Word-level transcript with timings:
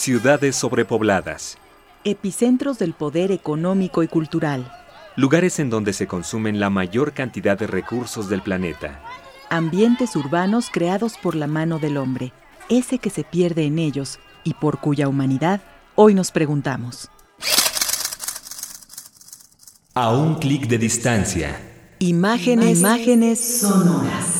Ciudades 0.00 0.56
sobrepobladas. 0.56 1.58
Epicentros 2.04 2.78
del 2.78 2.94
poder 2.94 3.30
económico 3.32 4.02
y 4.02 4.08
cultural. 4.08 4.72
Lugares 5.14 5.58
en 5.58 5.68
donde 5.68 5.92
se 5.92 6.06
consumen 6.06 6.58
la 6.58 6.70
mayor 6.70 7.12
cantidad 7.12 7.58
de 7.58 7.66
recursos 7.66 8.30
del 8.30 8.40
planeta. 8.40 9.02
Ambientes 9.50 10.16
urbanos 10.16 10.70
creados 10.72 11.18
por 11.18 11.34
la 11.34 11.46
mano 11.46 11.78
del 11.78 11.98
hombre, 11.98 12.32
ese 12.70 12.96
que 12.96 13.10
se 13.10 13.24
pierde 13.24 13.64
en 13.64 13.78
ellos 13.78 14.20
y 14.42 14.54
por 14.54 14.80
cuya 14.80 15.06
humanidad 15.06 15.60
hoy 15.96 16.14
nos 16.14 16.30
preguntamos. 16.30 17.10
A 19.92 20.14
un 20.14 20.36
clic 20.36 20.66
de 20.66 20.78
distancia. 20.78 21.60
Imágenes, 21.98 22.78
imágenes 22.78 23.60
sonoras. 23.60 24.39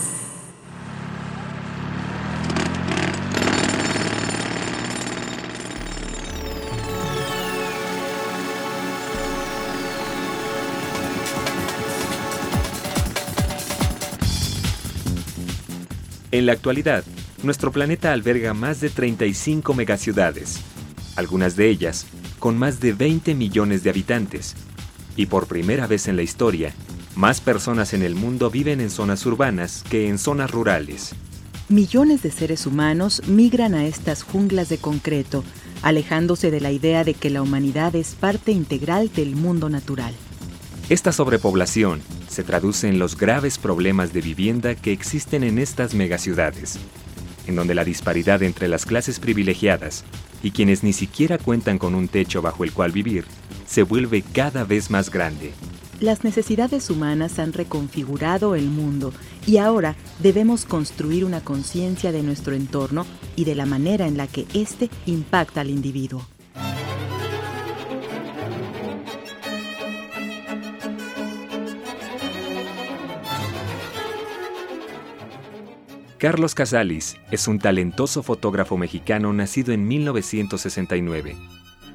En 16.40 16.46
la 16.46 16.52
actualidad, 16.52 17.04
nuestro 17.42 17.70
planeta 17.70 18.14
alberga 18.14 18.54
más 18.54 18.80
de 18.80 18.88
35 18.88 19.74
megaciudades, 19.74 20.58
algunas 21.14 21.54
de 21.54 21.68
ellas 21.68 22.06
con 22.38 22.56
más 22.56 22.80
de 22.80 22.94
20 22.94 23.34
millones 23.34 23.82
de 23.82 23.90
habitantes. 23.90 24.56
Y 25.16 25.26
por 25.26 25.48
primera 25.48 25.86
vez 25.86 26.08
en 26.08 26.16
la 26.16 26.22
historia, 26.22 26.72
más 27.14 27.42
personas 27.42 27.92
en 27.92 28.02
el 28.02 28.14
mundo 28.14 28.48
viven 28.48 28.80
en 28.80 28.88
zonas 28.88 29.26
urbanas 29.26 29.84
que 29.90 30.08
en 30.08 30.16
zonas 30.16 30.50
rurales. 30.50 31.10
Millones 31.68 32.22
de 32.22 32.30
seres 32.30 32.66
humanos 32.66 33.20
migran 33.26 33.74
a 33.74 33.84
estas 33.84 34.22
junglas 34.22 34.70
de 34.70 34.78
concreto, 34.78 35.44
alejándose 35.82 36.50
de 36.50 36.62
la 36.62 36.72
idea 36.72 37.04
de 37.04 37.12
que 37.12 37.28
la 37.28 37.42
humanidad 37.42 37.94
es 37.94 38.14
parte 38.14 38.50
integral 38.50 39.10
del 39.14 39.36
mundo 39.36 39.68
natural. 39.68 40.14
Esta 40.90 41.12
sobrepoblación 41.12 42.02
se 42.28 42.42
traduce 42.42 42.88
en 42.88 42.98
los 42.98 43.16
graves 43.16 43.58
problemas 43.58 44.12
de 44.12 44.22
vivienda 44.22 44.74
que 44.74 44.90
existen 44.90 45.44
en 45.44 45.60
estas 45.60 45.94
megaciudades, 45.94 46.80
en 47.46 47.54
donde 47.54 47.76
la 47.76 47.84
disparidad 47.84 48.42
entre 48.42 48.66
las 48.66 48.86
clases 48.86 49.20
privilegiadas 49.20 50.02
y 50.42 50.50
quienes 50.50 50.82
ni 50.82 50.92
siquiera 50.92 51.38
cuentan 51.38 51.78
con 51.78 51.94
un 51.94 52.08
techo 52.08 52.42
bajo 52.42 52.64
el 52.64 52.72
cual 52.72 52.90
vivir 52.90 53.24
se 53.68 53.84
vuelve 53.84 54.22
cada 54.22 54.64
vez 54.64 54.90
más 54.90 55.10
grande. 55.10 55.52
Las 56.00 56.24
necesidades 56.24 56.90
humanas 56.90 57.38
han 57.38 57.52
reconfigurado 57.52 58.56
el 58.56 58.66
mundo 58.66 59.12
y 59.46 59.58
ahora 59.58 59.94
debemos 60.18 60.64
construir 60.64 61.24
una 61.24 61.40
conciencia 61.40 62.10
de 62.10 62.24
nuestro 62.24 62.52
entorno 62.52 63.06
y 63.36 63.44
de 63.44 63.54
la 63.54 63.64
manera 63.64 64.08
en 64.08 64.16
la 64.16 64.26
que 64.26 64.44
éste 64.54 64.90
impacta 65.06 65.60
al 65.60 65.70
individuo. 65.70 66.26
Carlos 76.20 76.54
Casalis 76.54 77.16
es 77.30 77.48
un 77.48 77.58
talentoso 77.58 78.22
fotógrafo 78.22 78.76
mexicano 78.76 79.32
nacido 79.32 79.72
en 79.72 79.88
1969, 79.88 81.34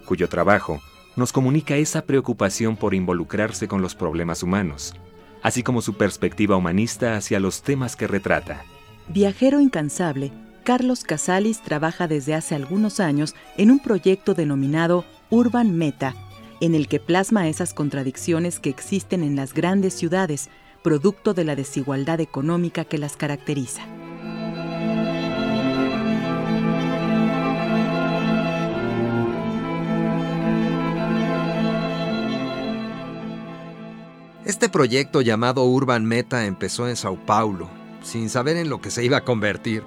cuyo 0.04 0.28
trabajo 0.30 0.82
nos 1.16 1.32
comunica 1.32 1.76
esa 1.76 2.02
preocupación 2.02 2.76
por 2.76 2.96
involucrarse 2.96 3.68
con 3.68 3.84
los 3.84 3.94
problemas 3.94 4.42
humanos, 4.42 4.96
así 5.44 5.62
como 5.62 5.84
su 5.84 5.94
perspectiva 5.94 6.58
humanista 6.58 7.16
hacia 7.16 7.40
los 7.40 7.62
temas 7.62 7.96
que 7.96 8.08
retrata. 8.08 8.64
Viajero 9.10 9.62
incansable, 9.62 10.32
Carlos 10.64 11.04
Casalis 11.04 11.62
trabaja 11.62 12.08
desde 12.08 12.34
hace 12.34 12.56
algunos 12.56 13.00
años 13.00 13.36
en 13.58 13.70
un 13.70 13.78
proyecto 13.78 14.34
denominado 14.34 15.06
Urban 15.30 15.78
Meta, 15.78 16.16
en 16.62 16.74
el 16.74 16.88
que 16.88 17.00
plasma 17.00 17.48
esas 17.48 17.76
contradicciones 17.76 18.60
que 18.60 18.72
existen 18.72 19.22
en 19.22 19.36
las 19.36 19.54
grandes 19.54 19.94
ciudades, 19.94 20.50
producto 20.82 21.36
de 21.36 21.44
la 21.44 21.56
desigualdad 21.56 22.20
económica 22.22 22.86
que 22.86 22.98
las 22.98 23.18
caracteriza. 23.18 23.84
Este 34.56 34.70
proyecto 34.70 35.20
llamado 35.20 35.66
Urban 35.66 36.06
Meta 36.06 36.46
empezó 36.46 36.88
en 36.88 36.96
Sao 36.96 37.18
Paulo, 37.26 37.70
sin 38.02 38.30
saber 38.30 38.56
en 38.56 38.70
lo 38.70 38.80
que 38.80 38.90
se 38.90 39.04
iba 39.04 39.18
a 39.18 39.26
convertir. 39.26 39.84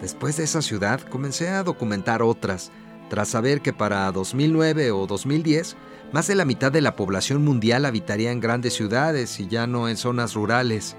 Después 0.00 0.36
de 0.36 0.42
esa 0.42 0.60
ciudad 0.60 1.00
comencé 1.02 1.50
a 1.50 1.62
documentar 1.62 2.20
otras, 2.20 2.72
tras 3.08 3.28
saber 3.28 3.62
que 3.62 3.72
para 3.72 4.10
2009 4.10 4.90
o 4.90 5.06
2010 5.06 5.76
más 6.12 6.26
de 6.26 6.34
la 6.34 6.44
mitad 6.44 6.72
de 6.72 6.80
la 6.80 6.96
población 6.96 7.44
mundial 7.44 7.84
habitaría 7.84 8.32
en 8.32 8.40
grandes 8.40 8.74
ciudades 8.74 9.38
y 9.38 9.46
ya 9.46 9.68
no 9.68 9.88
en 9.88 9.96
zonas 9.96 10.34
rurales. 10.34 10.96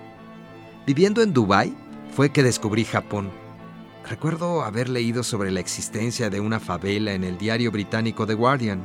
Viviendo 0.87 1.21
en 1.21 1.33
Dubái 1.33 1.75
fue 2.15 2.31
que 2.31 2.41
descubrí 2.41 2.85
Japón. 2.85 3.31
Recuerdo 4.09 4.63
haber 4.63 4.87
leído 4.87 5.23
sobre 5.23 5.51
la 5.51 5.59
existencia 5.59 6.29
de 6.29 6.39
una 6.39 6.61
favela 6.61 7.11
en 7.11 7.25
el 7.25 7.37
diario 7.37 7.69
británico 7.69 8.25
The 8.25 8.35
Guardian. 8.35 8.81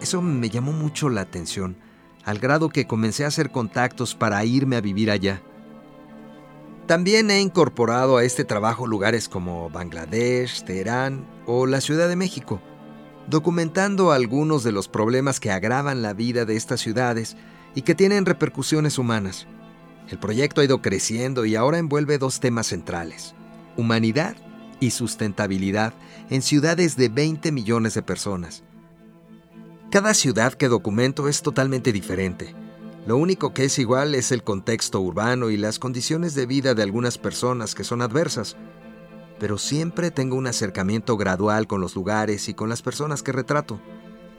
Eso 0.00 0.20
me 0.20 0.50
llamó 0.50 0.72
mucho 0.72 1.08
la 1.08 1.20
atención 1.20 1.76
al 2.24 2.38
grado 2.38 2.68
que 2.68 2.86
comencé 2.86 3.24
a 3.24 3.28
hacer 3.28 3.50
contactos 3.50 4.14
para 4.14 4.44
irme 4.44 4.76
a 4.76 4.80
vivir 4.80 5.10
allá. 5.10 5.42
También 6.86 7.30
he 7.30 7.40
incorporado 7.40 8.16
a 8.16 8.24
este 8.24 8.44
trabajo 8.44 8.86
lugares 8.86 9.28
como 9.28 9.70
Bangladesh, 9.70 10.64
Teherán 10.64 11.26
o 11.46 11.66
la 11.66 11.80
Ciudad 11.80 12.08
de 12.08 12.16
México, 12.16 12.60
documentando 13.28 14.12
algunos 14.12 14.64
de 14.64 14.72
los 14.72 14.88
problemas 14.88 15.40
que 15.40 15.50
agravan 15.50 16.02
la 16.02 16.12
vida 16.12 16.44
de 16.44 16.56
estas 16.56 16.80
ciudades 16.80 17.36
y 17.74 17.82
que 17.82 17.94
tienen 17.94 18.26
repercusiones 18.26 18.98
humanas. 18.98 19.46
El 20.08 20.18
proyecto 20.18 20.60
ha 20.60 20.64
ido 20.64 20.82
creciendo 20.82 21.44
y 21.44 21.56
ahora 21.56 21.78
envuelve 21.78 22.18
dos 22.18 22.40
temas 22.40 22.66
centrales, 22.66 23.34
humanidad 23.76 24.36
y 24.80 24.90
sustentabilidad 24.90 25.94
en 26.28 26.42
ciudades 26.42 26.96
de 26.96 27.08
20 27.08 27.52
millones 27.52 27.94
de 27.94 28.02
personas. 28.02 28.64
Cada 29.92 30.14
ciudad 30.14 30.54
que 30.54 30.68
documento 30.68 31.28
es 31.28 31.42
totalmente 31.42 31.92
diferente. 31.92 32.54
Lo 33.06 33.18
único 33.18 33.52
que 33.52 33.66
es 33.66 33.78
igual 33.78 34.14
es 34.14 34.32
el 34.32 34.42
contexto 34.42 34.98
urbano 35.02 35.50
y 35.50 35.58
las 35.58 35.78
condiciones 35.78 36.34
de 36.34 36.46
vida 36.46 36.72
de 36.72 36.82
algunas 36.82 37.18
personas 37.18 37.74
que 37.74 37.84
son 37.84 38.00
adversas. 38.00 38.56
Pero 39.38 39.58
siempre 39.58 40.10
tengo 40.10 40.36
un 40.36 40.46
acercamiento 40.46 41.18
gradual 41.18 41.66
con 41.66 41.82
los 41.82 41.94
lugares 41.94 42.48
y 42.48 42.54
con 42.54 42.70
las 42.70 42.80
personas 42.80 43.22
que 43.22 43.32
retrato. 43.32 43.82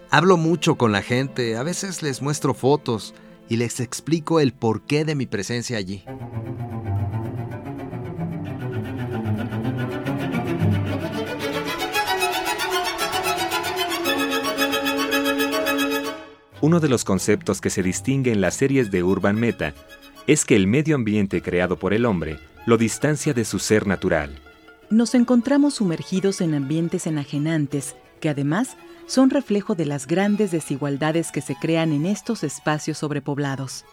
Hablo 0.10 0.38
mucho 0.38 0.74
con 0.74 0.92
la 0.92 1.04
gente, 1.04 1.56
a 1.56 1.62
veces 1.62 2.02
les 2.02 2.24
muestro 2.24 2.56
fotos 2.56 3.14
y 3.48 3.58
les 3.58 3.80
explico 3.80 4.40
el 4.40 4.54
porqué 4.54 5.06
de 5.06 5.14
mi 5.14 5.28
presencia 5.28 5.78
allí. 5.78 6.04
Uno 16.64 16.80
de 16.80 16.88
los 16.88 17.04
conceptos 17.04 17.60
que 17.60 17.70
se 17.70 17.84
distingue 17.84 18.32
en 18.32 18.40
las 18.40 18.54
series 18.54 18.90
de 18.90 19.04
Urban 19.04 19.36
Meta 19.36 19.74
es 20.28 20.46
que 20.46 20.56
el 20.56 20.66
medio 20.66 20.96
ambiente 20.96 21.42
creado 21.42 21.78
por 21.78 21.94
el 21.94 22.06
hombre 22.06 22.40
lo 22.66 22.78
distancia 22.78 23.34
de 23.34 23.44
su 23.44 23.60
ser 23.60 23.86
natural. 23.86 24.40
Nos 24.90 25.14
encontramos 25.14 25.74
sumergidos 25.74 26.40
en 26.40 26.54
ambientes 26.54 27.06
enajenantes 27.06 27.98
que 28.22 28.30
además 28.30 28.78
son 29.08 29.30
reflejo 29.30 29.76
de 29.76 29.86
las 29.86 30.08
grandes 30.08 30.52
desigualdades 30.52 31.34
que 31.34 31.42
se 31.42 31.58
crean 31.58 31.92
en 31.92 32.06
estos 32.06 32.46
espacios 32.46 33.00
sobrepoblados. 33.00 33.84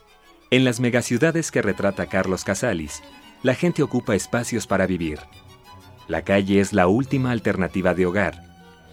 En 0.53 0.63
las 0.63 0.79
megaciudades 0.79 1.51
que 1.51 1.63
retrata 1.63 2.07
Carlos 2.07 2.45
Casalis, 2.45 3.03
la 3.43 3.57
gente 3.57 3.83
ocupa 3.83 4.15
espacios 4.15 4.69
para 4.69 4.87
vivir. 4.87 5.19
La 6.07 6.23
calle 6.23 6.61
es 6.61 6.73
la 6.73 6.87
última 6.87 7.33
alternativa 7.33 7.95
de 7.95 8.07
hogar 8.07 8.45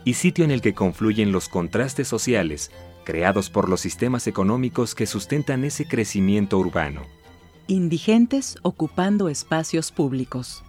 y 0.04 0.16
sitio 0.16 0.44
en 0.46 0.50
el 0.50 0.62
que 0.62 0.74
confluyen 0.74 1.31
los 1.31 1.48
contrastes 1.48 2.07
sociales 2.07 2.72
creados 3.07 3.50
por 3.50 3.69
los 3.69 3.80
sistemas 3.80 4.27
económicos 4.27 4.94
que 4.94 5.06
sustentan 5.06 5.63
ese 5.63 5.88
crecimiento 5.88 6.59
urbano. 6.59 7.04
Indigentes 7.68 8.57
ocupando 8.63 9.30
espacios 9.30 9.94
públicos. 9.94 10.62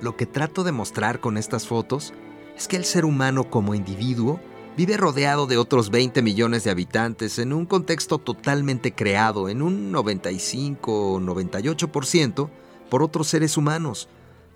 Lo 0.00 0.16
que 0.16 0.24
trato 0.24 0.64
de 0.64 0.72
mostrar 0.72 1.20
con 1.20 1.36
estas 1.36 1.66
fotos 1.66 2.14
es 2.56 2.66
que 2.66 2.76
el 2.78 2.86
ser 2.86 3.04
humano 3.04 3.50
como 3.50 3.74
individuo 3.74 4.40
vive 4.80 4.96
rodeado 4.96 5.46
de 5.46 5.58
otros 5.58 5.90
20 5.90 6.22
millones 6.22 6.64
de 6.64 6.70
habitantes 6.70 7.38
en 7.38 7.52
un 7.52 7.66
contexto 7.66 8.16
totalmente 8.16 8.94
creado 8.94 9.50
en 9.50 9.60
un 9.60 9.92
95 9.92 11.16
o 11.16 11.20
98% 11.20 12.48
por 12.88 13.02
otros 13.02 13.28
seres 13.28 13.58
humanos, 13.58 14.08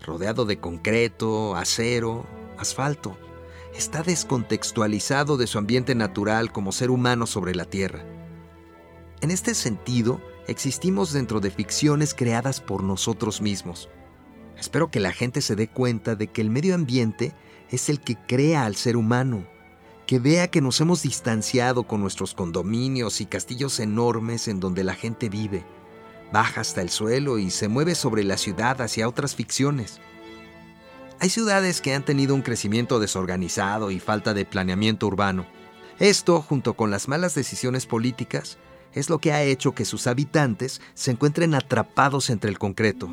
rodeado 0.02 0.46
de 0.46 0.58
concreto, 0.58 1.54
acero, 1.56 2.24
asfalto. 2.56 3.18
Está 3.76 4.02
descontextualizado 4.02 5.36
de 5.36 5.46
su 5.46 5.58
ambiente 5.58 5.94
natural 5.94 6.52
como 6.52 6.72
ser 6.72 6.90
humano 6.90 7.26
sobre 7.26 7.54
la 7.54 7.66
Tierra. 7.66 8.02
En 9.20 9.30
este 9.30 9.54
sentido, 9.54 10.22
existimos 10.48 11.12
dentro 11.12 11.40
de 11.40 11.50
ficciones 11.50 12.14
creadas 12.14 12.62
por 12.62 12.82
nosotros 12.82 13.42
mismos. 13.42 13.90
Espero 14.58 14.90
que 14.90 15.00
la 15.00 15.12
gente 15.12 15.42
se 15.42 15.54
dé 15.54 15.68
cuenta 15.68 16.16
de 16.16 16.28
que 16.28 16.40
el 16.40 16.48
medio 16.48 16.74
ambiente 16.74 17.34
es 17.68 17.90
el 17.90 18.00
que 18.00 18.16
crea 18.26 18.64
al 18.64 18.74
ser 18.74 18.96
humano, 18.96 19.44
que 20.06 20.18
vea 20.18 20.48
que 20.48 20.60
nos 20.60 20.80
hemos 20.80 21.02
distanciado 21.02 21.84
con 21.84 22.00
nuestros 22.00 22.34
condominios 22.34 23.20
y 23.20 23.26
castillos 23.26 23.80
enormes 23.80 24.48
en 24.48 24.60
donde 24.60 24.84
la 24.84 24.94
gente 24.94 25.28
vive, 25.28 25.64
baja 26.32 26.60
hasta 26.60 26.82
el 26.82 26.90
suelo 26.90 27.38
y 27.38 27.50
se 27.50 27.68
mueve 27.68 27.94
sobre 27.94 28.24
la 28.24 28.36
ciudad 28.36 28.80
hacia 28.82 29.08
otras 29.08 29.34
ficciones. 29.34 30.00
Hay 31.20 31.30
ciudades 31.30 31.80
que 31.80 31.94
han 31.94 32.04
tenido 32.04 32.34
un 32.34 32.42
crecimiento 32.42 33.00
desorganizado 33.00 33.90
y 33.90 34.00
falta 34.00 34.34
de 34.34 34.44
planeamiento 34.44 35.06
urbano. 35.06 35.46
Esto, 35.98 36.42
junto 36.42 36.74
con 36.74 36.90
las 36.90 37.08
malas 37.08 37.34
decisiones 37.34 37.86
políticas, 37.86 38.58
es 38.92 39.08
lo 39.08 39.18
que 39.18 39.32
ha 39.32 39.42
hecho 39.42 39.74
que 39.74 39.84
sus 39.84 40.06
habitantes 40.06 40.80
se 40.94 41.12
encuentren 41.12 41.54
atrapados 41.54 42.30
entre 42.30 42.50
el 42.50 42.58
concreto. 42.58 43.08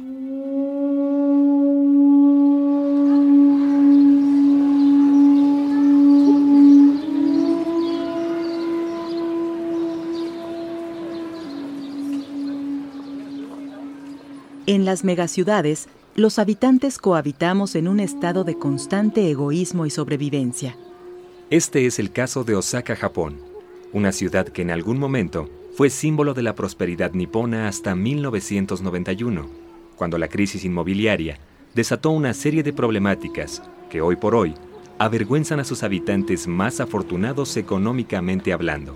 En 14.67 14.85
las 14.85 15.03
megaciudades, 15.03 15.87
los 16.15 16.37
habitantes 16.37 16.99
cohabitamos 16.99 17.75
en 17.75 17.87
un 17.87 17.99
estado 17.99 18.43
de 18.43 18.59
constante 18.59 19.29
egoísmo 19.31 19.87
y 19.87 19.89
sobrevivencia. 19.89 20.77
Este 21.49 21.87
es 21.87 21.97
el 21.97 22.11
caso 22.11 22.43
de 22.43 22.55
Osaka, 22.55 22.95
Japón, 22.95 23.39
una 23.91 24.11
ciudad 24.11 24.47
que 24.47 24.61
en 24.61 24.69
algún 24.69 24.99
momento 24.99 25.49
fue 25.75 25.89
símbolo 25.89 26.35
de 26.35 26.43
la 26.43 26.53
prosperidad 26.53 27.13
nipona 27.13 27.67
hasta 27.67 27.95
1991, 27.95 29.49
cuando 29.95 30.19
la 30.19 30.27
crisis 30.27 30.63
inmobiliaria 30.63 31.39
desató 31.73 32.11
una 32.11 32.33
serie 32.35 32.61
de 32.61 32.71
problemáticas 32.71 33.63
que 33.89 34.01
hoy 34.01 34.15
por 34.15 34.35
hoy 34.35 34.53
avergüenzan 34.99 35.59
a 35.59 35.63
sus 35.63 35.81
habitantes 35.81 36.47
más 36.47 36.79
afortunados 36.79 37.57
económicamente 37.57 38.53
hablando. 38.53 38.95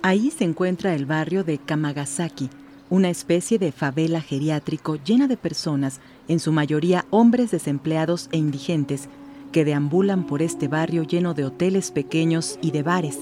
Ahí 0.00 0.30
se 0.30 0.44
encuentra 0.44 0.94
el 0.94 1.04
barrio 1.04 1.44
de 1.44 1.58
Kamagasaki, 1.58 2.48
una 2.90 3.08
especie 3.08 3.58
de 3.58 3.72
favela 3.72 4.20
geriátrico 4.20 4.96
llena 4.96 5.26
de 5.26 5.36
personas, 5.36 6.00
en 6.28 6.40
su 6.40 6.52
mayoría 6.52 7.04
hombres 7.10 7.50
desempleados 7.50 8.28
e 8.32 8.38
indigentes, 8.38 9.08
que 9.52 9.64
deambulan 9.64 10.26
por 10.26 10.42
este 10.42 10.68
barrio 10.68 11.04
lleno 11.04 11.34
de 11.34 11.44
hoteles 11.44 11.90
pequeños 11.90 12.58
y 12.60 12.72
de 12.72 12.82
bares, 12.82 13.20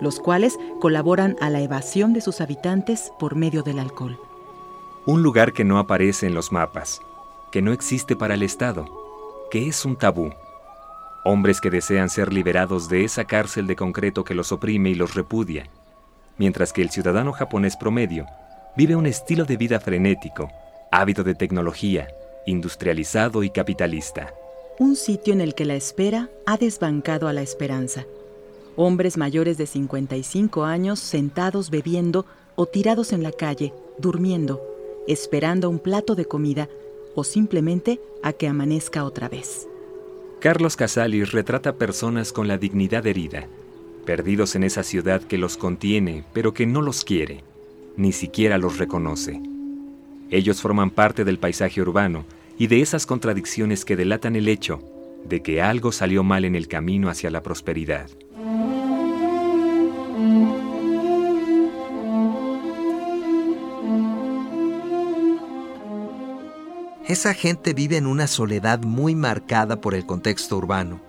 los 0.00 0.20
cuales 0.20 0.58
colaboran 0.80 1.36
a 1.40 1.50
la 1.50 1.60
evasión 1.60 2.12
de 2.12 2.20
sus 2.20 2.40
habitantes 2.40 3.12
por 3.18 3.34
medio 3.34 3.62
del 3.62 3.78
alcohol. 3.78 4.18
Un 5.06 5.22
lugar 5.22 5.52
que 5.52 5.64
no 5.64 5.78
aparece 5.78 6.26
en 6.26 6.34
los 6.34 6.52
mapas, 6.52 7.00
que 7.50 7.62
no 7.62 7.72
existe 7.72 8.16
para 8.16 8.34
el 8.34 8.42
Estado, 8.42 8.86
que 9.50 9.66
es 9.66 9.84
un 9.84 9.96
tabú. 9.96 10.30
Hombres 11.24 11.60
que 11.60 11.70
desean 11.70 12.08
ser 12.08 12.32
liberados 12.32 12.88
de 12.88 13.04
esa 13.04 13.24
cárcel 13.24 13.66
de 13.66 13.76
concreto 13.76 14.24
que 14.24 14.34
los 14.34 14.52
oprime 14.52 14.90
y 14.90 14.94
los 14.94 15.14
repudia, 15.14 15.68
mientras 16.38 16.72
que 16.72 16.82
el 16.82 16.90
ciudadano 16.90 17.32
japonés 17.32 17.76
promedio 17.76 18.26
vive 18.76 18.96
un 18.96 19.06
estilo 19.06 19.44
de 19.44 19.56
vida 19.56 19.80
frenético, 19.80 20.50
ávido 20.90 21.24
de 21.24 21.34
tecnología, 21.34 22.08
industrializado 22.46 23.42
y 23.42 23.50
capitalista. 23.50 24.32
Un 24.78 24.96
sitio 24.96 25.32
en 25.32 25.40
el 25.40 25.54
que 25.54 25.64
la 25.64 25.74
espera 25.74 26.30
ha 26.46 26.56
desbancado 26.56 27.28
a 27.28 27.32
la 27.32 27.42
esperanza. 27.42 28.06
Hombres 28.76 29.18
mayores 29.18 29.58
de 29.58 29.66
55 29.66 30.64
años 30.64 30.98
sentados 30.98 31.70
bebiendo 31.70 32.24
o 32.54 32.66
tirados 32.66 33.12
en 33.12 33.22
la 33.22 33.32
calle, 33.32 33.74
durmiendo, 33.98 34.62
esperando 35.06 35.68
un 35.68 35.78
plato 35.78 36.14
de 36.14 36.24
comida 36.24 36.68
o 37.14 37.24
simplemente 37.24 38.00
a 38.22 38.32
que 38.32 38.48
amanezca 38.48 39.04
otra 39.04 39.28
vez. 39.28 39.68
Carlos 40.40 40.76
Casalis 40.76 41.32
retrata 41.32 41.74
personas 41.74 42.32
con 42.32 42.48
la 42.48 42.56
dignidad 42.56 43.06
herida, 43.06 43.46
perdidos 44.06 44.56
en 44.56 44.64
esa 44.64 44.82
ciudad 44.82 45.20
que 45.20 45.38
los 45.38 45.56
contiene 45.56 46.24
pero 46.32 46.54
que 46.54 46.66
no 46.66 46.80
los 46.80 47.04
quiere 47.04 47.44
ni 47.96 48.12
siquiera 48.12 48.58
los 48.58 48.78
reconoce. 48.78 49.40
Ellos 50.30 50.60
forman 50.62 50.90
parte 50.90 51.24
del 51.24 51.38
paisaje 51.38 51.80
urbano 51.80 52.24
y 52.58 52.66
de 52.66 52.80
esas 52.80 53.06
contradicciones 53.06 53.84
que 53.84 53.96
delatan 53.96 54.36
el 54.36 54.48
hecho 54.48 54.82
de 55.28 55.42
que 55.42 55.62
algo 55.62 55.92
salió 55.92 56.22
mal 56.22 56.44
en 56.44 56.54
el 56.54 56.68
camino 56.68 57.08
hacia 57.08 57.30
la 57.30 57.42
prosperidad. 57.42 58.08
Esa 67.06 67.34
gente 67.34 67.74
vive 67.74 67.98
en 67.98 68.06
una 68.06 68.26
soledad 68.26 68.82
muy 68.84 69.14
marcada 69.14 69.80
por 69.80 69.94
el 69.94 70.06
contexto 70.06 70.56
urbano. 70.56 71.00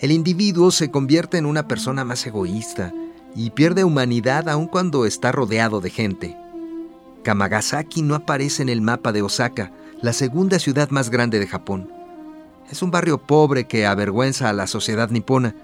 El 0.00 0.10
individuo 0.10 0.70
se 0.70 0.90
convierte 0.90 1.38
en 1.38 1.44
una 1.44 1.68
persona 1.68 2.04
más 2.04 2.26
egoísta, 2.26 2.94
y 3.34 3.50
pierde 3.50 3.84
humanidad 3.84 4.48
aun 4.48 4.66
cuando 4.66 5.06
está 5.06 5.32
rodeado 5.32 5.80
de 5.80 5.90
gente. 5.90 6.36
Kamagasaki 7.22 8.02
no 8.02 8.14
aparece 8.14 8.62
en 8.62 8.68
el 8.68 8.80
mapa 8.80 9.12
de 9.12 9.22
Osaka, 9.22 9.72
la 10.00 10.12
segunda 10.12 10.58
ciudad 10.58 10.90
más 10.90 11.10
grande 11.10 11.38
de 11.38 11.46
Japón. 11.46 11.90
Es 12.70 12.82
un 12.82 12.90
barrio 12.90 13.18
pobre 13.18 13.64
que 13.64 13.86
avergüenza 13.86 14.48
a 14.48 14.52
la 14.52 14.66
sociedad 14.66 15.10
nipona. 15.10 15.54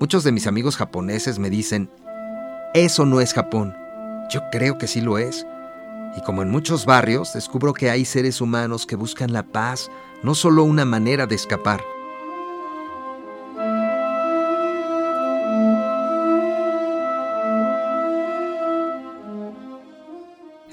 Muchos 0.00 0.24
de 0.24 0.32
mis 0.32 0.46
amigos 0.46 0.76
japoneses 0.76 1.38
me 1.38 1.50
dicen, 1.50 1.88
eso 2.74 3.06
no 3.06 3.20
es 3.20 3.32
Japón. 3.32 3.74
Yo 4.30 4.40
creo 4.50 4.78
que 4.78 4.86
sí 4.86 5.00
lo 5.00 5.18
es. 5.18 5.46
Y 6.16 6.22
como 6.22 6.42
en 6.42 6.50
muchos 6.50 6.84
barrios, 6.84 7.32
descubro 7.32 7.72
que 7.72 7.90
hay 7.90 8.04
seres 8.04 8.40
humanos 8.40 8.86
que 8.86 8.96
buscan 8.96 9.32
la 9.32 9.42
paz, 9.42 9.90
no 10.22 10.34
solo 10.34 10.64
una 10.64 10.84
manera 10.84 11.26
de 11.26 11.34
escapar. 11.34 11.82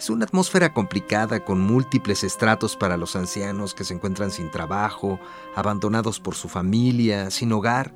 Es 0.10 0.14
una 0.14 0.26
atmósfera 0.26 0.74
complicada 0.74 1.46
con 1.46 1.62
múltiples 1.62 2.24
estratos 2.24 2.76
para 2.76 2.98
los 2.98 3.16
ancianos 3.16 3.76
que 3.76 3.84
se 3.84 3.94
encuentran 3.94 4.32
sin 4.32 4.50
trabajo, 4.50 5.20
abandonados 5.56 6.20
por 6.20 6.34
su 6.34 6.50
familia, 6.50 7.30
sin 7.30 7.52
hogar, 7.54 7.94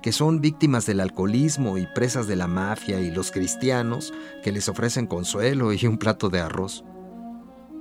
que 0.00 0.12
son 0.12 0.40
víctimas 0.40 0.86
del 0.86 1.00
alcoholismo 1.00 1.76
y 1.76 1.88
presas 1.96 2.28
de 2.28 2.36
la 2.36 2.46
mafia 2.46 3.00
y 3.00 3.10
los 3.10 3.32
cristianos 3.32 4.14
que 4.44 4.52
les 4.52 4.68
ofrecen 4.68 5.08
consuelo 5.08 5.72
y 5.72 5.84
un 5.84 5.98
plato 5.98 6.28
de 6.28 6.38
arroz. 6.38 6.84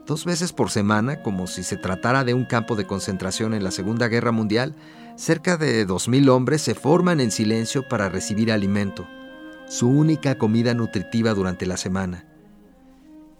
Dos 0.08 0.26
veces 0.26 0.54
por 0.54 0.72
semana, 0.72 1.22
como 1.22 1.46
si 1.46 1.62
se 1.62 1.78
tratara 1.78 2.24
de 2.24 2.34
un 2.34 2.46
campo 2.46 2.76
de 2.76 2.88
concentración 2.88 3.54
en 3.54 3.64
la 3.64 3.70
Segunda 3.70 4.08
Guerra 4.08 4.32
Mundial, 4.32 4.76
cerca 5.18 5.56
de 5.56 5.88
2.000 5.88 6.30
hombres 6.30 6.64
se 6.64 6.74
forman 6.74 7.20
en 7.20 7.30
silencio 7.30 7.88
para 7.88 8.10
recibir 8.10 8.52
alimento, 8.52 9.08
su 9.68 9.88
única 9.88 10.40
comida 10.40 10.74
nutritiva 10.74 11.36
durante 11.36 11.68
la 11.68 11.78
semana. 11.78 12.26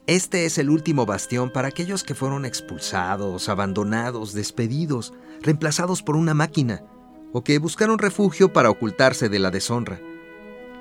Este 0.08 0.46
es 0.46 0.58
el 0.58 0.70
último 0.70 1.06
bastión 1.06 1.50
para 1.52 1.68
aquellos 1.68 2.06
que 2.06 2.16
fueron 2.16 2.46
expulsados, 2.46 3.50
abandonados, 3.50 4.34
despedidos, 4.34 5.14
reemplazados 5.42 6.02
por 6.02 6.16
una 6.16 6.34
máquina, 6.34 6.82
o 7.34 7.44
que 7.44 7.60
buscaron 7.60 8.00
refugio 8.00 8.54
para 8.54 8.70
ocultarse 8.70 9.28
de 9.28 9.40
la 9.40 9.52
deshonra. 9.52 10.00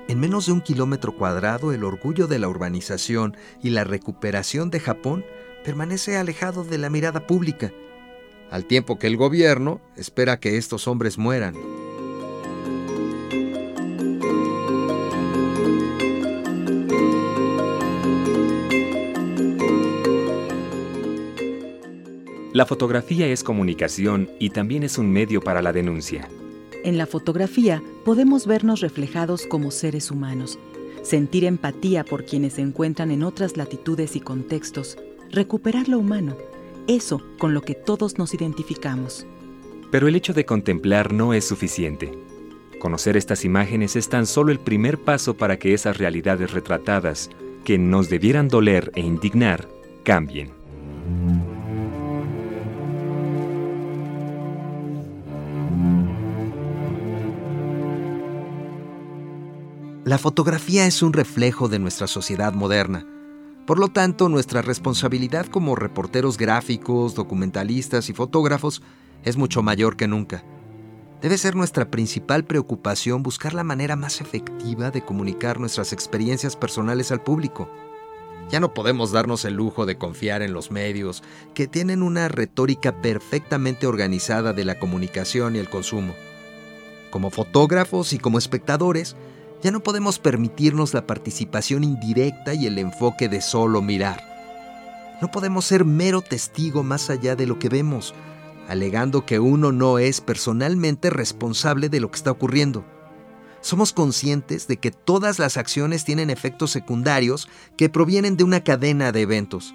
En 0.07 0.21
menos 0.21 0.45
de 0.45 0.53
un 0.53 0.61
kilómetro 0.61 1.13
cuadrado, 1.13 1.73
el 1.73 1.83
orgullo 1.83 2.27
de 2.27 2.39
la 2.39 2.47
urbanización 2.47 3.35
y 3.61 3.71
la 3.71 3.83
recuperación 3.83 4.69
de 4.69 4.79
Japón 4.79 5.25
permanece 5.65 6.15
alejado 6.15 6.63
de 6.63 6.77
la 6.77 6.89
mirada 6.89 7.27
pública, 7.27 7.73
al 8.49 8.63
tiempo 8.63 8.97
que 8.97 9.07
el 9.07 9.17
gobierno 9.17 9.81
espera 9.97 10.39
que 10.39 10.55
estos 10.55 10.87
hombres 10.87 11.17
mueran. 11.17 11.53
La 22.57 22.65
fotografía 22.65 23.27
es 23.27 23.43
comunicación 23.43 24.31
y 24.39 24.49
también 24.49 24.81
es 24.81 24.97
un 24.97 25.11
medio 25.11 25.41
para 25.41 25.61
la 25.61 25.71
denuncia. 25.71 26.27
En 26.83 26.97
la 26.97 27.05
fotografía 27.05 27.83
podemos 28.03 28.47
vernos 28.47 28.79
reflejados 28.79 29.45
como 29.45 29.69
seres 29.69 30.09
humanos, 30.09 30.57
sentir 31.03 31.45
empatía 31.45 32.03
por 32.03 32.25
quienes 32.25 32.53
se 32.53 32.63
encuentran 32.63 33.11
en 33.11 33.21
otras 33.21 33.57
latitudes 33.57 34.15
y 34.15 34.21
contextos, 34.21 34.97
recuperar 35.29 35.87
lo 35.87 35.99
humano, 35.99 36.35
eso 36.87 37.21
con 37.37 37.53
lo 37.53 37.61
que 37.61 37.75
todos 37.75 38.17
nos 38.17 38.33
identificamos. 38.33 39.27
Pero 39.91 40.07
el 40.07 40.15
hecho 40.15 40.33
de 40.33 40.45
contemplar 40.47 41.13
no 41.13 41.35
es 41.35 41.45
suficiente. 41.45 42.11
Conocer 42.79 43.17
estas 43.17 43.45
imágenes 43.45 43.95
es 43.95 44.09
tan 44.09 44.25
solo 44.25 44.51
el 44.51 44.57
primer 44.57 44.97
paso 44.97 45.37
para 45.37 45.59
que 45.59 45.75
esas 45.75 45.99
realidades 45.99 46.51
retratadas, 46.53 47.29
que 47.63 47.77
nos 47.77 48.09
debieran 48.09 48.47
doler 48.47 48.91
e 48.95 49.01
indignar, 49.01 49.69
cambien. 50.01 50.56
La 60.07 60.17
fotografía 60.17 60.85
es 60.85 61.01
un 61.01 61.11
reflejo 61.11 61.67
de 61.67 61.79
nuestra 61.79 62.07
sociedad 62.07 62.53
moderna. 62.53 63.05
Por 63.65 63.77
lo 63.77 63.89
tanto, 63.89 64.29
nuestra 64.29 64.61
responsabilidad 64.61 65.47
como 65.47 65.75
reporteros 65.75 66.37
gráficos, 66.37 67.13
documentalistas 67.13 68.07
y 68.07 68.13
fotógrafos 68.13 68.81
es 69.25 69.35
mucho 69.35 69.63
mayor 69.63 69.97
que 69.97 70.07
nunca. 70.07 70.45
Debe 71.21 71.37
ser 71.37 71.57
nuestra 71.57 71.91
principal 71.91 72.45
preocupación 72.45 73.21
buscar 73.21 73.53
la 73.53 73.65
manera 73.65 73.97
más 73.97 74.21
efectiva 74.21 74.91
de 74.91 75.03
comunicar 75.03 75.59
nuestras 75.59 75.91
experiencias 75.91 76.55
personales 76.55 77.11
al 77.11 77.21
público. 77.21 77.69
Ya 78.49 78.61
no 78.61 78.73
podemos 78.73 79.11
darnos 79.11 79.43
el 79.43 79.55
lujo 79.55 79.85
de 79.85 79.97
confiar 79.97 80.41
en 80.41 80.53
los 80.53 80.71
medios, 80.71 81.21
que 81.53 81.67
tienen 81.67 82.01
una 82.01 82.29
retórica 82.29 83.01
perfectamente 83.01 83.87
organizada 83.87 84.53
de 84.53 84.63
la 84.63 84.79
comunicación 84.79 85.57
y 85.57 85.59
el 85.59 85.69
consumo. 85.69 86.13
Como 87.11 87.29
fotógrafos 87.29 88.13
y 88.13 88.19
como 88.19 88.37
espectadores, 88.37 89.17
ya 89.61 89.71
no 89.71 89.81
podemos 89.81 90.19
permitirnos 90.19 90.93
la 90.93 91.07
participación 91.07 91.83
indirecta 91.83 92.53
y 92.53 92.67
el 92.67 92.77
enfoque 92.77 93.27
de 93.29 93.41
solo 93.41 93.81
mirar. 93.81 94.23
No 95.21 95.31
podemos 95.31 95.65
ser 95.65 95.83
mero 95.83 96.21
testigo 96.21 96.83
más 96.83 97.09
allá 97.09 97.35
de 97.35 97.47
lo 97.47 97.57
que 97.57 97.69
vemos, 97.69 98.13
alegando 98.67 99.25
que 99.25 99.39
uno 99.39 99.71
no 99.71 99.97
es 99.97 100.21
personalmente 100.21 101.09
responsable 101.09 101.89
de 101.89 101.99
lo 101.99 102.11
que 102.11 102.17
está 102.17 102.31
ocurriendo. 102.31 102.85
Somos 103.61 103.93
conscientes 103.93 104.67
de 104.67 104.77
que 104.77 104.91
todas 104.91 105.39
las 105.39 105.57
acciones 105.57 106.05
tienen 106.05 106.29
efectos 106.29 106.71
secundarios 106.71 107.49
que 107.75 107.89
provienen 107.89 108.37
de 108.37 108.43
una 108.43 108.63
cadena 108.63 109.11
de 109.11 109.21
eventos. 109.21 109.73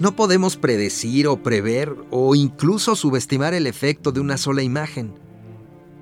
No 0.00 0.16
podemos 0.16 0.56
predecir 0.56 1.28
o 1.28 1.40
prever 1.40 1.94
o 2.10 2.34
incluso 2.34 2.96
subestimar 2.96 3.54
el 3.54 3.68
efecto 3.68 4.10
de 4.10 4.18
una 4.18 4.36
sola 4.36 4.64
imagen 4.64 5.23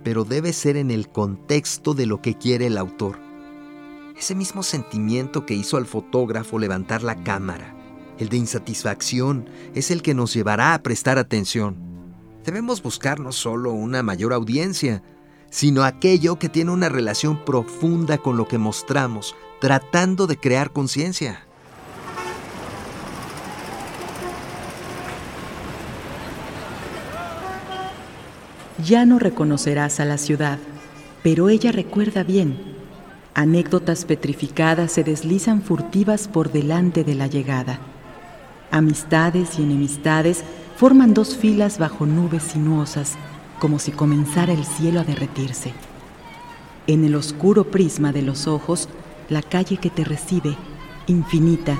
pero 0.05 0.25
debe 0.25 0.53
ser 0.53 0.77
en 0.77 0.91
el 0.91 1.09
contexto 1.09 1.95
de 1.95 2.07
lo 2.07 2.21
que 2.21 2.37
quiere 2.37 2.67
el 2.67 2.79
autor. 2.79 3.19
Ese 4.17 4.35
mismo 4.35 4.63
sentimiento 4.63 5.47
que 5.47 5.55
hizo 5.55 5.77
al 5.77 5.87
fotógrafo 5.87 6.59
levantar 6.59 7.03
la 7.03 7.23
cámara, 7.23 7.75
el 8.19 8.29
de 8.29 8.37
insatisfacción, 8.37 9.49
es 9.75 9.91
el 9.91 10.03
que 10.03 10.15
nos 10.15 10.35
llevará 10.35 10.75
a 10.75 10.83
prestar 10.83 11.19
atención. 11.19 11.77
Debemos 12.45 12.83
buscar 12.83 13.21
no 13.21 13.33
solo 13.33 13.73
una 13.73 14.03
mayor 14.03 14.33
audiencia, 14.33 15.03
sino 15.51 15.85
aquello 15.85 16.39
que 16.39 16.49
tiene 16.49 16.71
una 16.71 16.89
relación 16.89 17.45
profunda 17.45 18.19
con 18.19 18.37
lo 18.37 18.49
que 18.49 18.59
mostramos, 18.59 19.37
tratando 19.61 20.27
de 20.27 20.37
crear 20.37 20.73
conciencia. 20.73 21.47
Ya 28.85 29.05
no 29.05 29.19
reconocerás 29.19 30.01
a 30.01 30.05
la 30.05 30.19
ciudad, 30.19 30.59
pero 31.23 31.49
ella 31.49 31.73
recuerda 31.73 32.25
bien. 32.25 32.59
Anécdotas 33.35 34.05
petrificadas 34.05 34.93
se 34.93 35.05
deslizan 35.05 35.63
furtivas 35.63 36.27
por 36.27 36.51
delante 36.51 37.05
de 37.05 37.15
la 37.15 37.27
llegada. 37.27 37.79
Amistades 38.71 39.59
y 39.59 39.63
enemistades 39.63 40.43
forman 40.77 41.15
dos 41.15 41.37
filas 41.37 41.79
bajo 41.79 42.07
nubes 42.07 42.43
sinuosas, 42.43 43.15
como 43.61 43.79
si 43.79 43.93
comenzara 43.93 44.53
el 44.53 44.65
cielo 44.65 45.01
a 45.01 45.05
derretirse. 45.05 45.73
En 46.87 47.05
el 47.05 47.15
oscuro 47.15 47.65
prisma 47.65 48.11
de 48.11 48.23
los 48.23 48.49
ojos, 48.49 48.89
la 49.29 49.43
calle 49.43 49.77
que 49.77 49.91
te 49.91 50.03
recibe, 50.03 50.57
infinita, 51.07 51.77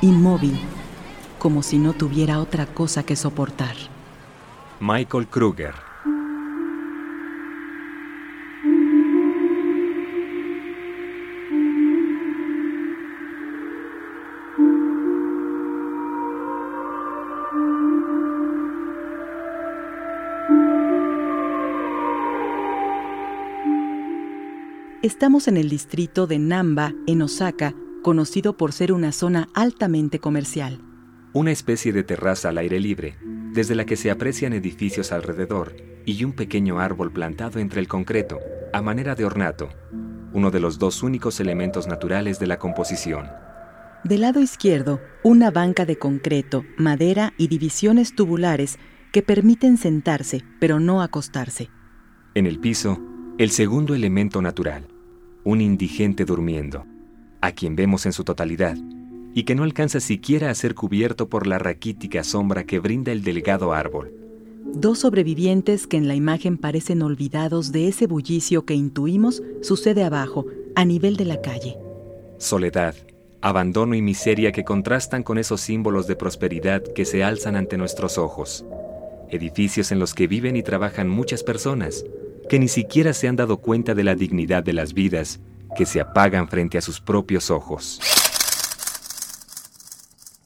inmóvil, 0.00 0.58
como 1.38 1.62
si 1.62 1.78
no 1.78 1.92
tuviera 1.92 2.40
otra 2.40 2.66
cosa 2.66 3.02
que 3.02 3.16
soportar. 3.16 3.76
Michael 4.80 5.26
Kruger 5.26 5.85
Estamos 25.06 25.46
en 25.46 25.56
el 25.56 25.68
distrito 25.68 26.26
de 26.26 26.40
Namba, 26.40 26.92
en 27.06 27.22
Osaka, 27.22 27.76
conocido 28.02 28.56
por 28.56 28.72
ser 28.72 28.92
una 28.92 29.12
zona 29.12 29.48
altamente 29.54 30.18
comercial. 30.18 30.80
Una 31.32 31.52
especie 31.52 31.92
de 31.92 32.02
terraza 32.02 32.48
al 32.48 32.58
aire 32.58 32.80
libre, 32.80 33.16
desde 33.52 33.76
la 33.76 33.86
que 33.86 33.94
se 33.94 34.10
aprecian 34.10 34.52
edificios 34.52 35.12
alrededor 35.12 35.76
y 36.04 36.24
un 36.24 36.32
pequeño 36.32 36.80
árbol 36.80 37.12
plantado 37.12 37.60
entre 37.60 37.80
el 37.80 37.86
concreto, 37.86 38.40
a 38.72 38.82
manera 38.82 39.14
de 39.14 39.24
ornato, 39.24 39.68
uno 40.32 40.50
de 40.50 40.58
los 40.58 40.80
dos 40.80 41.04
únicos 41.04 41.38
elementos 41.38 41.86
naturales 41.86 42.40
de 42.40 42.48
la 42.48 42.58
composición. 42.58 43.28
Del 44.02 44.22
lado 44.22 44.40
izquierdo, 44.40 45.00
una 45.22 45.52
banca 45.52 45.86
de 45.86 46.00
concreto, 46.00 46.64
madera 46.78 47.32
y 47.38 47.46
divisiones 47.46 48.16
tubulares 48.16 48.80
que 49.12 49.22
permiten 49.22 49.76
sentarse, 49.76 50.42
pero 50.58 50.80
no 50.80 51.00
acostarse. 51.00 51.70
En 52.34 52.46
el 52.46 52.58
piso, 52.58 53.00
el 53.38 53.52
segundo 53.52 53.94
elemento 53.94 54.42
natural, 54.42 54.88
un 55.46 55.60
indigente 55.60 56.24
durmiendo, 56.24 56.84
a 57.40 57.52
quien 57.52 57.76
vemos 57.76 58.04
en 58.04 58.12
su 58.12 58.24
totalidad, 58.24 58.76
y 59.32 59.44
que 59.44 59.54
no 59.54 59.62
alcanza 59.62 60.00
siquiera 60.00 60.50
a 60.50 60.54
ser 60.56 60.74
cubierto 60.74 61.28
por 61.28 61.46
la 61.46 61.60
raquítica 61.60 62.24
sombra 62.24 62.64
que 62.64 62.80
brinda 62.80 63.12
el 63.12 63.22
delgado 63.22 63.72
árbol. 63.72 64.12
Dos 64.74 64.98
sobrevivientes 64.98 65.86
que 65.86 65.98
en 65.98 66.08
la 66.08 66.16
imagen 66.16 66.58
parecen 66.58 67.00
olvidados 67.00 67.70
de 67.70 67.86
ese 67.86 68.08
bullicio 68.08 68.64
que 68.64 68.74
intuimos 68.74 69.40
sucede 69.62 70.02
abajo, 70.02 70.46
a 70.74 70.84
nivel 70.84 71.16
de 71.16 71.26
la 71.26 71.40
calle. 71.40 71.78
Soledad, 72.38 72.96
abandono 73.40 73.94
y 73.94 74.02
miseria 74.02 74.50
que 74.50 74.64
contrastan 74.64 75.22
con 75.22 75.38
esos 75.38 75.60
símbolos 75.60 76.08
de 76.08 76.16
prosperidad 76.16 76.82
que 76.82 77.04
se 77.04 77.22
alzan 77.22 77.54
ante 77.54 77.76
nuestros 77.76 78.18
ojos. 78.18 78.64
Edificios 79.30 79.92
en 79.92 80.00
los 80.00 80.12
que 80.12 80.26
viven 80.26 80.56
y 80.56 80.64
trabajan 80.64 81.08
muchas 81.08 81.44
personas, 81.44 82.04
que 82.48 82.58
ni 82.58 82.68
siquiera 82.68 83.12
se 83.12 83.28
han 83.28 83.36
dado 83.36 83.58
cuenta 83.58 83.94
de 83.94 84.04
la 84.04 84.14
dignidad 84.14 84.62
de 84.62 84.72
las 84.72 84.94
vidas 84.94 85.40
que 85.76 85.86
se 85.86 86.00
apagan 86.00 86.48
frente 86.48 86.78
a 86.78 86.80
sus 86.80 87.00
propios 87.00 87.50
ojos. 87.50 88.00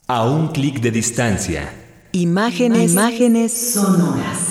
A 0.07 0.25
un 0.25 0.49
clic 0.49 0.81
de 0.81 0.91
distancia. 0.91 1.73
Imágenes, 2.13 2.91
imágenes 2.91 3.73
sonoras. 3.75 4.50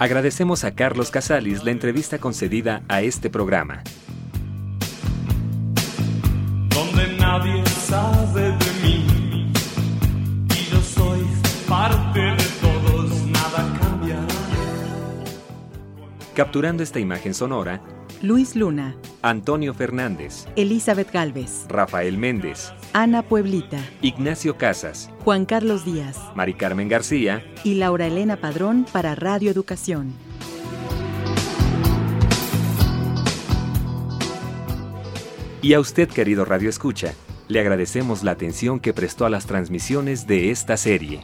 Agradecemos 0.00 0.64
a 0.64 0.74
Carlos 0.74 1.10
Casalis 1.10 1.62
la 1.62 1.72
entrevista 1.72 2.16
concedida 2.16 2.82
a 2.88 3.02
este 3.02 3.28
programa. 3.28 3.82
Donde 6.70 7.18
nadie 7.18 7.62
sabe 7.66 8.44
de 8.44 8.72
mí 8.82 9.52
y 10.58 10.70
yo 10.72 10.80
soy 10.80 11.20
parte 11.68 12.18
de 12.18 12.44
todos, 12.62 13.10
nada 13.26 13.78
cambia. 13.78 14.16
Capturando 16.34 16.82
esta 16.82 16.98
imagen 16.98 17.34
sonora, 17.34 17.82
Luis 18.22 18.56
Luna, 18.56 18.96
Antonio 19.20 19.74
Fernández, 19.74 20.46
Elizabeth 20.56 21.12
Galvez, 21.12 21.66
Rafael 21.68 22.16
Méndez, 22.16 22.72
Ana 22.92 23.22
Pueblita, 23.22 23.78
Ignacio 24.02 24.56
Casas, 24.56 25.10
Juan 25.24 25.44
Carlos 25.44 25.84
Díaz, 25.84 26.18
Mari 26.34 26.54
Carmen 26.54 26.88
García 26.88 27.44
y 27.62 27.74
Laura 27.74 28.08
Elena 28.08 28.36
Padrón 28.36 28.84
para 28.90 29.14
Radio 29.14 29.48
Educación. 29.48 30.12
Y 35.62 35.74
a 35.74 35.78
usted, 35.78 36.08
querido 36.08 36.44
Radio 36.44 36.68
Escucha, 36.68 37.14
le 37.46 37.60
agradecemos 37.60 38.24
la 38.24 38.32
atención 38.32 38.80
que 38.80 38.92
prestó 38.92 39.24
a 39.24 39.30
las 39.30 39.46
transmisiones 39.46 40.26
de 40.26 40.50
esta 40.50 40.76
serie. 40.76 41.20